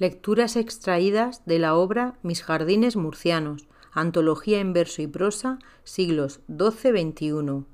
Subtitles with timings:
[0.00, 7.64] Lecturas extraídas de la obra Mis jardines murcianos, antología en verso y prosa, siglos XII-XXI,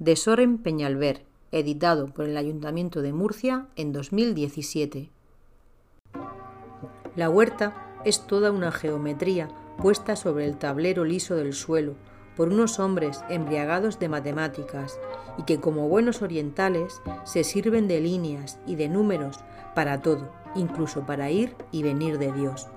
[0.00, 5.10] de Soren Peñalver, editado por el Ayuntamiento de Murcia en 2017.
[7.14, 9.48] La huerta es toda una geometría
[9.80, 11.94] puesta sobre el tablero liso del suelo
[12.40, 14.98] por unos hombres embriagados de matemáticas
[15.36, 19.40] y que como buenos orientales se sirven de líneas y de números
[19.74, 22.68] para todo incluso para ir y venir de Dios.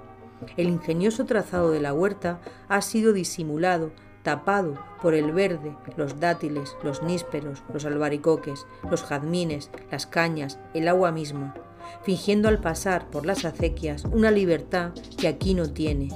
[0.58, 6.76] El ingenioso trazado de la huerta ha sido disimulado, tapado por el verde, los dátiles,
[6.84, 11.54] los nísperos, los albaricoques, los jazmines, las cañas, el agua misma,
[12.04, 16.10] fingiendo al pasar por las acequias una libertad que aquí no tiene.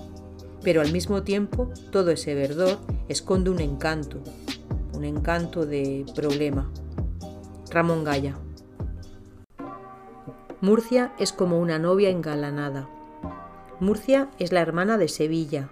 [0.67, 4.17] Pero al mismo tiempo todo ese verdor esconde un encanto,
[4.93, 6.69] un encanto de problema.
[7.71, 8.35] Ramón Gaya.
[10.59, 12.89] Murcia es como una novia engalanada.
[13.79, 15.69] Murcia es la hermana de Sevilla.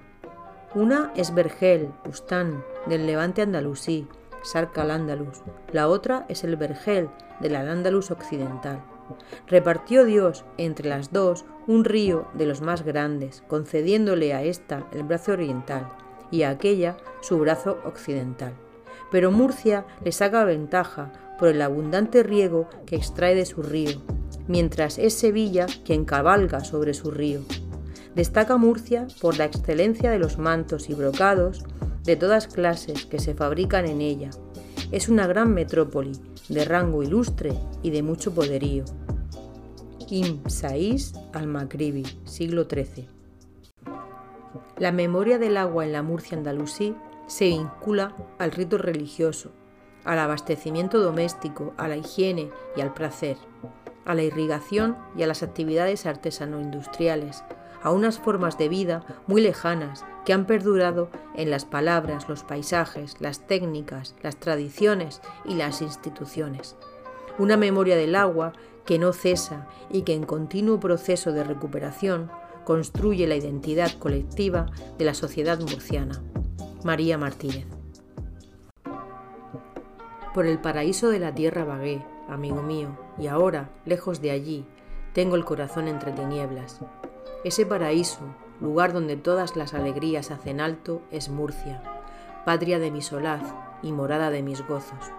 [0.73, 4.07] Una es Vergel, Bustán, del levante andalusí,
[4.43, 5.41] Sarca al Andalus.
[5.73, 7.09] La otra es el Vergel,
[7.41, 8.81] del Al-Ándalus occidental.
[9.47, 15.03] Repartió Dios entre las dos un río de los más grandes, concediéndole a ésta el
[15.03, 15.89] brazo oriental
[16.31, 18.53] y a aquella su brazo occidental.
[19.11, 24.01] Pero Murcia le saca ventaja por el abundante riego que extrae de su río,
[24.47, 27.41] mientras es Sevilla quien cabalga sobre su río.
[28.15, 31.63] Destaca Murcia por la excelencia de los mantos y brocados
[32.03, 34.29] de todas clases que se fabrican en ella.
[34.91, 36.13] Es una gran metrópoli,
[36.49, 38.85] de rango ilustre y de mucho poderío.
[40.09, 43.07] Im Saiz al-Makribi, siglo XIII.
[44.77, 46.95] La memoria del agua en la Murcia andalusí
[47.27, 49.51] se vincula al rito religioso,
[50.03, 53.37] al abastecimiento doméstico, a la higiene y al placer
[54.05, 57.43] a la irrigación y a las actividades artesano-industriales,
[57.85, 63.15] a unas formas de vida muy lejanas que han perdurado en las palabras, los paisajes,
[63.21, 66.75] las técnicas, las tradiciones y las instituciones.
[67.37, 68.53] Una memoria del agua
[68.85, 72.31] que no cesa y que en continuo proceso de recuperación
[72.63, 74.65] construye la identidad colectiva
[74.97, 76.23] de la sociedad murciana.
[76.83, 77.67] María Martínez.
[80.33, 84.65] Por el paraíso de la tierra vagué, amigo mío, y ahora, lejos de allí,
[85.13, 86.81] tengo el corazón entre tinieblas.
[87.45, 88.21] Ese paraíso,
[88.59, 91.79] lugar donde todas las alegrías hacen alto, es Murcia,
[92.43, 93.43] patria de mi solaz
[93.83, 95.11] y morada de mis gozos.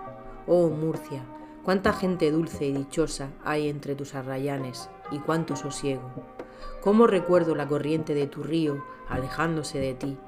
[0.48, 1.22] Oh Murcia,
[1.62, 6.10] cuánta gente dulce y dichosa hay entre tus arrayanes y cuánto sosiego.
[6.80, 10.18] Cómo recuerdo la corriente de tu río alejándose de ti,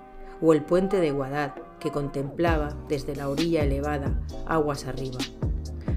[0.41, 5.19] o el puente de Guadad que contemplaba desde la orilla elevada aguas arriba.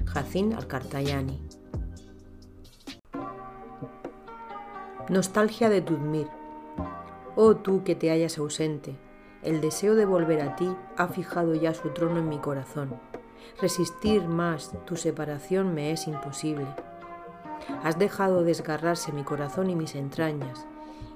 [0.06, 1.51] Jacín Alcartayani.
[5.08, 6.28] Nostalgia de Tudmir.
[7.34, 8.96] Oh tú que te hallas ausente,
[9.42, 12.94] el deseo de volver a ti ha fijado ya su trono en mi corazón.
[13.60, 16.66] Resistir más tu separación me es imposible.
[17.82, 20.66] Has dejado desgarrarse mi corazón y mis entrañas,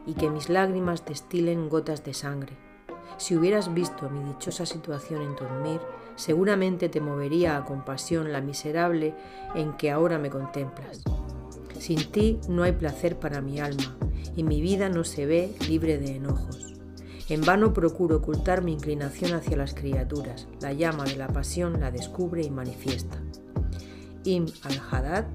[0.05, 2.57] y que mis lágrimas destilen gotas de sangre.
[3.19, 5.81] Si hubieras visto mi dichosa situación en Tudmir,
[6.17, 9.15] seguramente te movería a compasión la miserable
[9.55, 11.05] en que ahora me contemplas.
[11.79, 13.97] Sin ti no hay placer para mi alma,
[14.35, 16.75] y mi vida no se ve libre de enojos.
[17.29, 21.91] En vano procuro ocultar mi inclinación hacia las criaturas, la llama de la pasión la
[21.91, 23.17] descubre y manifiesta.
[24.25, 25.27] Im al-Haddad,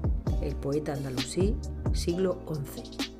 [0.42, 1.56] el poeta andalusí,
[1.92, 3.12] siglo XI.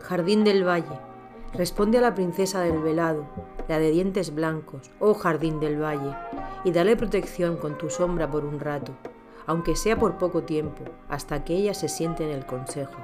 [0.00, 1.00] Jardín del Valle.
[1.52, 3.26] Responde a la princesa del velado,
[3.68, 6.14] la de dientes blancos, oh jardín del valle,
[6.64, 8.92] y dale protección con tu sombra por un rato,
[9.46, 12.96] aunque sea por poco tiempo, hasta que ella se siente en el consejo,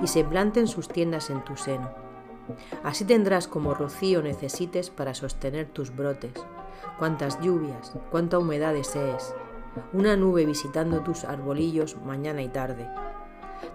[0.00, 1.90] y se planten sus tiendas en tu seno.
[2.82, 6.32] Así tendrás como rocío necesites para sostener tus brotes,
[6.98, 9.34] cuántas lluvias, cuánta humedad desees,
[9.92, 12.88] una nube visitando tus arbolillos mañana y tarde,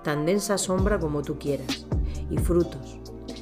[0.04, 1.88] tan densa sombra como tú quieras,
[2.30, 3.00] y frutos,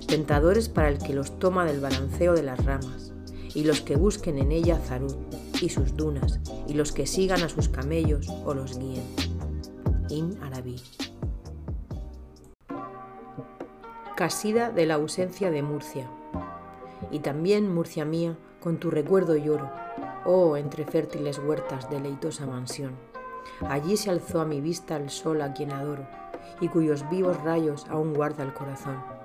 [0.07, 3.13] tentadores para el que los toma del balanceo de las ramas,
[3.53, 5.17] y los que busquen en ella Zarut
[5.61, 9.03] y sus dunas, y los que sigan a sus camellos o los guíen.
[10.09, 10.81] In Arabí.
[14.15, 16.09] Casida de la ausencia de Murcia.
[17.11, 19.69] Y también, Murcia mía, con tu recuerdo lloro,
[20.25, 22.95] oh entre fértiles huertas deleitosa mansión.
[23.69, 26.07] Allí se alzó a mi vista el sol a quien adoro,
[26.61, 29.18] y cuyos vivos rayos aún guarda el corazón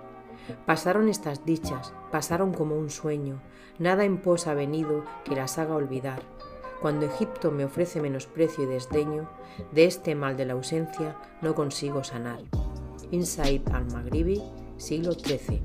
[0.67, 3.41] Pasaron estas dichas, pasaron como un sueño,
[3.79, 6.23] nada en pos ha venido que las haga olvidar.
[6.81, 9.29] Cuando Egipto me ofrece menosprecio y desdeño,
[9.73, 12.41] de este mal de la ausencia no consigo sanar.
[13.11, 14.43] Inside al-Maghribi,
[14.77, 15.63] siglo XIII.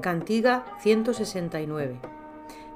[0.00, 2.00] Cantiga 169.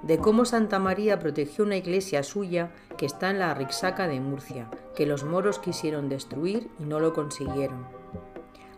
[0.02, 4.68] De cómo Santa María protegió una iglesia suya que está en la Rixaca de Murcia,
[4.96, 7.86] que los moros quisieron destruir y no lo consiguieron.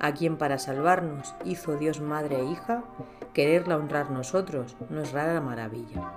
[0.05, 2.85] A quien para salvarnos hizo Dios madre e hija,
[3.33, 6.13] quererla honrar nosotros no es rara maravilla.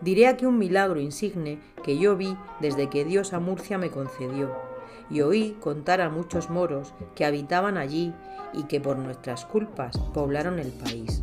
[0.00, 4.50] Diré aquí un milagro insigne que yo vi desde que Dios a Murcia me concedió,
[5.08, 8.12] y oí contar a muchos moros que habitaban allí
[8.52, 11.22] y que por nuestras culpas poblaron el país.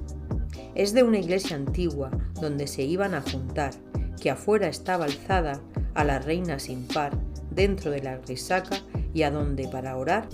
[0.76, 2.10] Es de una iglesia antigua
[2.40, 3.74] donde se iban a juntar,
[4.22, 5.60] que afuera estaba alzada
[5.94, 7.12] a la reina sin par,
[7.50, 8.78] dentro de la risaca
[9.14, 10.30] y a donde para orar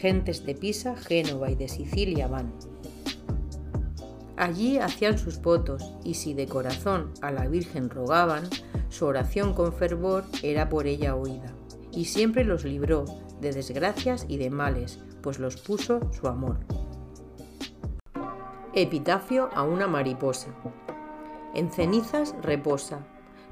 [0.00, 2.52] gentes de Pisa, Génova y de Sicilia van.
[4.36, 8.48] Allí hacían sus votos y si de corazón a la Virgen rogaban,
[8.88, 11.52] su oración con fervor era por ella oída,
[11.92, 13.04] y siempre los libró
[13.42, 16.56] de desgracias y de males, pues los puso su amor.
[18.72, 20.48] Epitafio a una mariposa.
[21.54, 23.00] En cenizas reposa,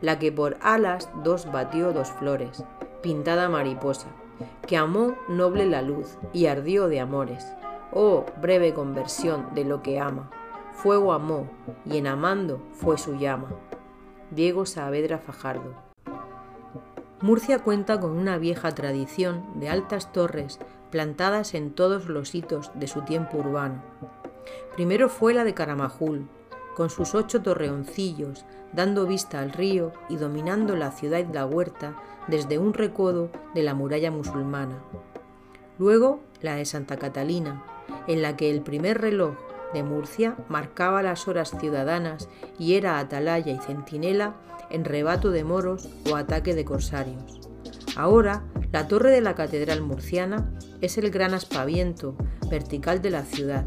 [0.00, 2.64] la que por alas dos batió dos flores,
[3.02, 4.08] pintada mariposa,
[4.66, 7.46] que amó noble la luz y ardió de amores.
[7.92, 10.30] Oh, breve conversión de lo que ama.
[10.72, 11.48] Fuego amó
[11.84, 13.48] y en amando fue su llama.
[14.30, 15.74] Diego Saavedra Fajardo.
[17.20, 20.58] Murcia cuenta con una vieja tradición de altas torres
[20.90, 23.82] plantadas en todos los hitos de su tiempo urbano
[24.78, 26.28] Primero fue la de Caramajul,
[26.78, 31.96] con sus ocho torreoncillos, dando vista al río y dominando la ciudad y la huerta
[32.28, 34.78] desde un recodo de la muralla musulmana.
[35.80, 37.64] Luego la de Santa Catalina,
[38.06, 39.34] en la que el primer reloj
[39.74, 42.28] de Murcia marcaba las horas ciudadanas
[42.60, 44.36] y era atalaya y centinela
[44.70, 47.40] en rebato de moros o ataque de corsarios.
[47.96, 52.14] Ahora, la torre de la catedral murciana es el gran aspaviento
[52.48, 53.66] vertical de la ciudad,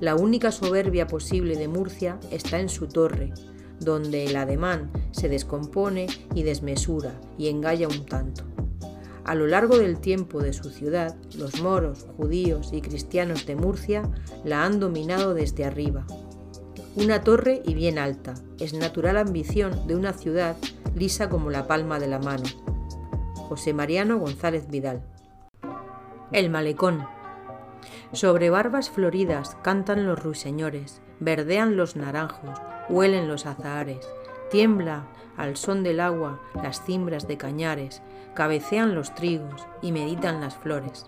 [0.00, 3.32] la única soberbia posible de Murcia está en su torre,
[3.80, 8.44] donde el ademán se descompone y desmesura y engalla un tanto.
[9.24, 14.08] A lo largo del tiempo de su ciudad, los moros, judíos y cristianos de Murcia
[14.44, 16.06] la han dominado desde arriba.
[16.94, 20.56] Una torre y bien alta, es natural ambición de una ciudad
[20.94, 22.44] lisa como la palma de la mano.
[23.34, 25.02] José Mariano González Vidal.
[26.32, 27.06] El malecón,
[28.12, 34.08] sobre barbas floridas cantan los ruiseñores, verdean los naranjos, huelen los azahares,
[34.50, 35.06] tiembla
[35.36, 38.02] al son del agua las cimbras de cañares,
[38.34, 41.06] cabecean los trigos y meditan las flores.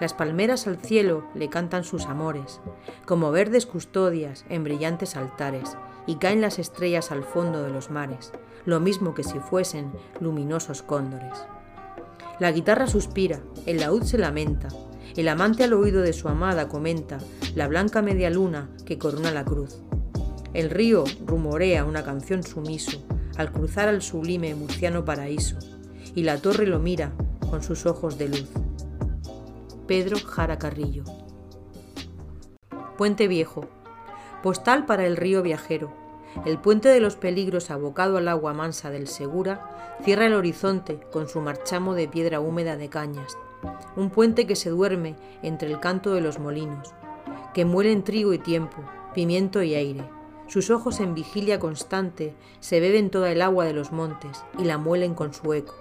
[0.00, 2.60] Las palmeras al cielo le cantan sus amores,
[3.06, 5.76] como verdes custodias en brillantes altares,
[6.06, 8.32] y caen las estrellas al fondo de los mares,
[8.64, 11.46] lo mismo que si fuesen luminosos cóndores.
[12.40, 14.68] La guitarra suspira, el laúd se lamenta,
[15.16, 17.18] el amante al oído de su amada comenta
[17.54, 19.78] la blanca media luna que corona la cruz.
[20.54, 23.02] El río rumorea una canción sumiso
[23.36, 25.58] al cruzar al sublime murciano paraíso,
[26.14, 27.12] y la torre lo mira
[27.48, 28.50] con sus ojos de luz.
[29.86, 31.04] Pedro Jara Carrillo.
[32.96, 33.68] Puente Viejo.
[34.42, 35.92] Postal para el río viajero.
[36.46, 41.28] El puente de los peligros abocado al agua mansa del Segura cierra el horizonte con
[41.28, 43.36] su marchamo de piedra húmeda de cañas,
[43.96, 46.94] un puente que se duerme entre el canto de los molinos,
[47.54, 48.78] que muelen trigo y tiempo,
[49.14, 50.04] pimiento y aire.
[50.48, 54.78] Sus ojos en vigilia constante se beben toda el agua de los montes y la
[54.78, 55.74] muelen con su eco.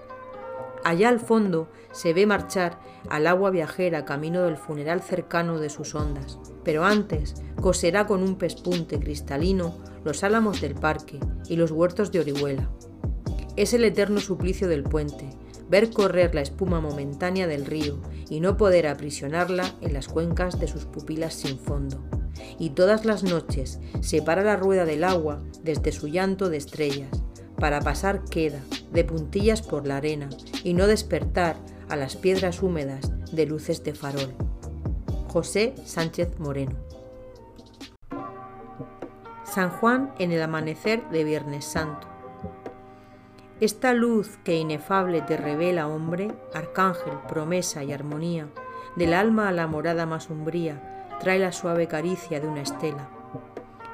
[0.83, 2.79] Allá al fondo se ve marchar
[3.09, 8.35] al agua viajera camino del funeral cercano de sus ondas, pero antes coserá con un
[8.35, 12.69] pespunte cristalino los álamos del parque y los huertos de Orihuela.
[13.55, 15.29] Es el eterno suplicio del puente,
[15.71, 17.97] ver correr la espuma momentánea del río
[18.29, 22.03] y no poder aprisionarla en las cuencas de sus pupilas sin fondo.
[22.59, 27.09] Y todas las noches se para la rueda del agua desde su llanto de estrellas,
[27.57, 28.59] para pasar queda
[28.91, 30.29] de puntillas por la arena
[30.63, 31.55] y no despertar
[31.87, 34.33] a las piedras húmedas de luces de farol.
[35.29, 36.75] José Sánchez Moreno.
[39.45, 42.10] San Juan en el amanecer de Viernes Santo.
[43.61, 48.47] Esta luz que inefable te revela, hombre, arcángel, promesa y armonía,
[48.95, 53.07] del alma a la morada más umbría, trae la suave caricia de una estela.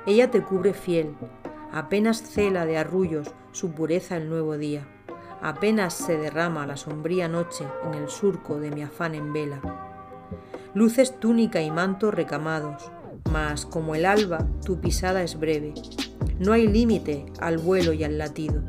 [0.05, 1.17] Ella te cubre fiel,
[1.73, 4.87] apenas cela de arrullos su pureza el nuevo día,
[5.41, 9.59] apenas se derrama la sombría noche en el surco de mi afán en vela.
[10.75, 12.89] Luces túnica y manto recamados,
[13.29, 15.73] mas como el alba tu pisada es breve,
[16.39, 18.63] no hay límite al vuelo y al latido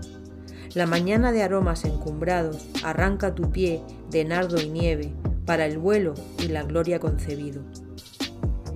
[0.74, 5.12] la mañana de aromas encumbrados arranca tu pie de nardo y nieve
[5.46, 7.62] para el vuelo y la gloria concebido.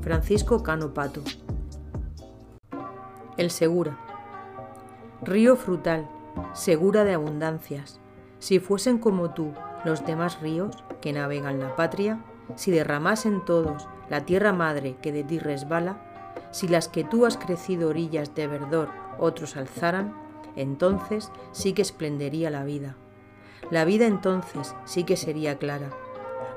[0.01, 1.23] Francisco Cano Pato.
[3.37, 3.99] El Segura.
[5.23, 6.09] Río frutal,
[6.55, 8.01] segura de abundancias.
[8.39, 9.53] Si fuesen como tú
[9.85, 12.25] los demás ríos que navegan la patria,
[12.57, 16.03] si derramasen todos la tierra madre que de ti resbala,
[16.51, 20.22] si las que tú has crecido orillas de verdor otros alzaran,
[20.57, 22.97] entonces sí que esplendería la vida.
[23.71, 25.91] La vida entonces sí que sería clara,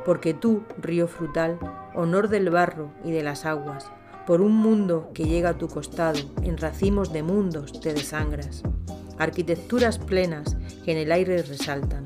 [0.05, 1.59] porque tú, río frutal,
[1.93, 3.91] honor del barro y de las aguas,
[4.25, 8.63] por un mundo que llega a tu costado, en racimos de mundos te desangras.
[9.17, 12.03] Arquitecturas plenas que en el aire resaltan,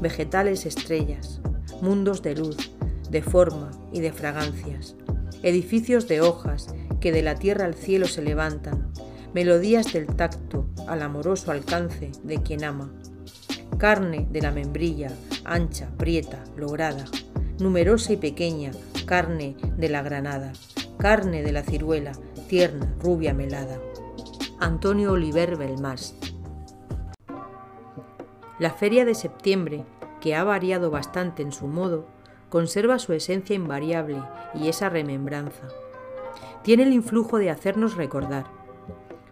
[0.00, 1.40] vegetales estrellas,
[1.80, 2.72] mundos de luz,
[3.10, 4.96] de forma y de fragancias,
[5.42, 8.92] edificios de hojas que de la tierra al cielo se levantan,
[9.34, 12.92] melodías del tacto al amoroso alcance de quien ama,
[13.78, 15.10] carne de la membrilla,
[15.44, 17.04] ancha, prieta, lograda,
[17.58, 18.72] numerosa y pequeña,
[19.06, 20.52] carne de la granada,
[20.98, 22.12] carne de la ciruela,
[22.48, 23.78] tierna, rubia, melada.
[24.58, 26.14] Antonio Oliver Belmars.
[28.58, 29.84] La feria de septiembre,
[30.20, 32.06] que ha variado bastante en su modo,
[32.50, 34.22] conserva su esencia invariable
[34.54, 35.68] y esa remembranza.
[36.62, 38.59] Tiene el influjo de hacernos recordar.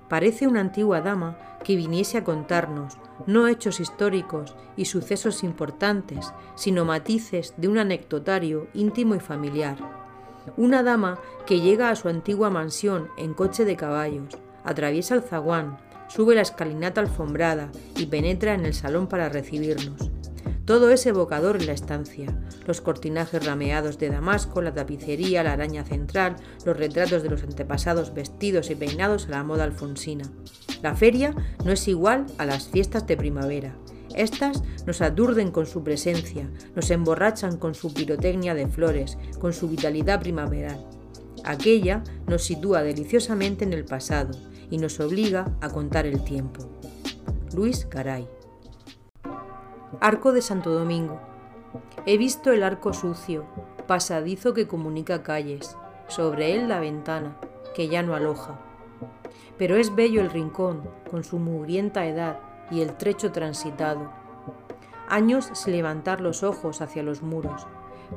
[0.09, 6.85] Parece una antigua dama que viniese a contarnos no hechos históricos y sucesos importantes, sino
[6.85, 9.77] matices de un anecdotario íntimo y familiar.
[10.57, 15.79] Una dama que llega a su antigua mansión en coche de caballos, atraviesa el zaguán,
[16.09, 20.11] sube la escalinata alfombrada y penetra en el salón para recibirnos.
[20.69, 22.27] Todo es evocador en la estancia.
[22.67, 28.13] Los cortinajes rameados de damasco, la tapicería, la araña central, los retratos de los antepasados
[28.13, 30.31] vestidos y peinados a la moda alfonsina.
[30.83, 31.35] La feria
[31.65, 33.79] no es igual a las fiestas de primavera.
[34.15, 39.71] Estas nos aturden con su presencia, nos emborrachan con su pirotecnia de flores, con su
[39.71, 40.85] vitalidad primaveral.
[41.45, 44.39] Aquella nos sitúa deliciosamente en el pasado
[44.71, 46.69] y nos obliga a contar el tiempo.
[47.55, 48.29] Luis Caray
[50.01, 51.19] Arco de Santo Domingo.
[52.05, 53.47] He visto el arco sucio,
[53.87, 55.77] pasadizo que comunica calles,
[56.09, 57.37] sobre él la ventana,
[57.75, 58.61] que ya no aloja.
[59.57, 62.39] Pero es bello el rincón, con su mugrienta edad
[62.71, 64.13] y el trecho transitado.
[65.09, 67.67] Años sin levantar los ojos hacia los muros,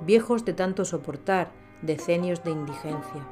[0.05, 1.51] viejos de tanto soportar,
[1.81, 3.25] decenios de indigencia.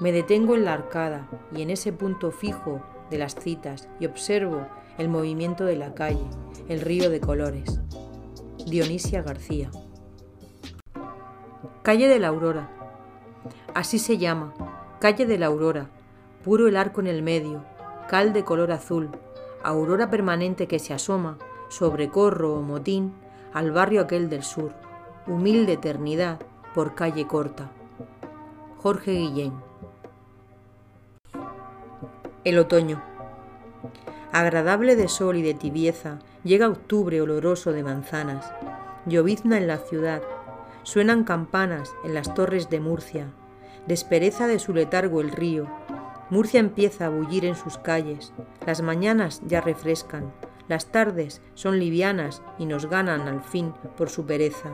[0.00, 4.66] Me detengo en la arcada y en ese punto fijo de las citas y observo
[4.98, 6.24] el movimiento de la calle,
[6.68, 7.80] el río de colores.
[8.66, 9.70] Dionisia García.
[11.82, 12.70] Calle de la Aurora.
[13.74, 14.54] Así se llama,
[15.00, 15.90] calle de la Aurora,
[16.44, 17.64] puro el arco en el medio,
[18.08, 19.10] cal de color azul,
[19.62, 23.12] aurora permanente que se asoma sobre corro o motín
[23.52, 24.72] al barrio aquel del sur,
[25.26, 26.38] humilde eternidad
[26.74, 27.70] por calle corta.
[28.78, 29.52] Jorge Guillén.
[32.44, 33.02] El otoño.
[34.34, 38.52] Agradable de sol y de tibieza, llega octubre oloroso de manzanas.
[39.06, 40.22] Llovizna en la ciudad.
[40.82, 43.28] Suenan campanas en las torres de Murcia.
[43.86, 45.68] Despereza de su letargo el río.
[46.30, 48.32] Murcia empieza a bullir en sus calles.
[48.66, 50.32] Las mañanas ya refrescan.
[50.66, 54.70] Las tardes son livianas y nos ganan al fin por su pereza.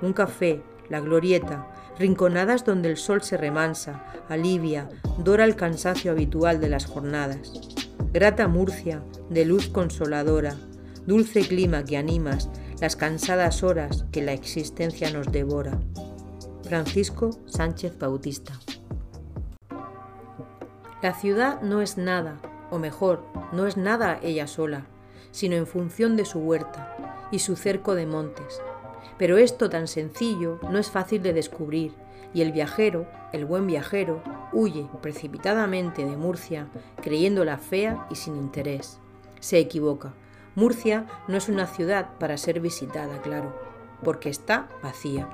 [0.00, 1.66] Un café, la glorieta,
[1.98, 4.88] rinconadas donde el sol se remansa, alivia,
[5.18, 7.85] dora el cansancio habitual de las jornadas.
[8.16, 10.56] Grata Murcia, de luz consoladora,
[11.06, 12.48] dulce clima que animas
[12.80, 15.78] las cansadas horas que la existencia nos devora.
[16.62, 18.54] Francisco Sánchez Bautista.
[21.02, 24.86] La ciudad no es nada, o mejor, no es nada ella sola,
[25.30, 26.96] sino en función de su huerta
[27.30, 28.62] y su cerco de montes.
[29.18, 31.92] Pero esto tan sencillo no es fácil de descubrir
[32.32, 34.22] y el viajero, el buen viajero,
[34.56, 36.68] huye precipitadamente de Murcia
[37.02, 38.98] creyéndola fea y sin interés.
[39.38, 40.14] Se equivoca.
[40.54, 43.54] Murcia no es una ciudad para ser visitada, claro,
[44.02, 45.28] porque está vacía.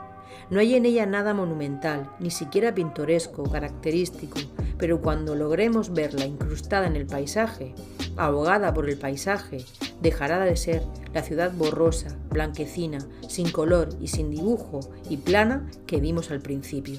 [0.50, 4.41] No hay en ella nada monumental, ni siquiera pintoresco, característico,
[4.76, 7.76] pero cuando logremos verla incrustada en el paisaje,
[8.17, 9.64] ahogada por el paisaje,
[10.00, 10.83] dejará de ser
[11.14, 12.99] la ciudad borrosa, blanquecina,
[13.29, 16.99] sin color y sin dibujo y plana que vimos al principio.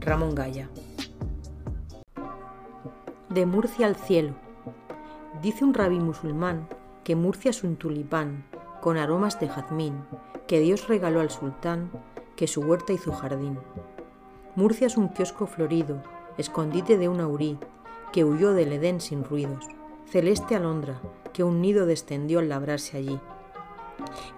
[0.00, 0.68] Ramón Gaya.
[3.30, 4.34] De Murcia al cielo.
[5.40, 6.68] Dice un rabí musulmán
[7.04, 8.44] que Murcia es un tulipán
[8.82, 10.04] con aromas de jazmín
[10.46, 11.90] que Dios regaló al sultán,
[12.36, 13.58] que su huerta y su jardín.
[14.56, 16.02] Murcia es un kiosco florido,
[16.38, 17.56] escondite de un aurí,
[18.12, 19.64] que huyó del Edén sin ruidos
[20.10, 21.00] celeste alondra
[21.32, 23.20] que un nido descendió al labrarse allí.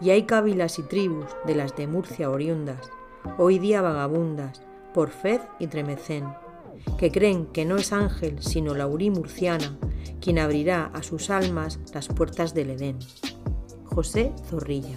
[0.03, 2.91] Y hay cávilas y tribus de las de Murcia oriundas,
[3.39, 6.27] hoy día vagabundas, por fez y tremecén,
[6.99, 9.79] que creen que no es ángel sino Laurí murciana
[10.21, 12.99] quien abrirá a sus almas las puertas del Edén.
[13.85, 14.97] José Zorrilla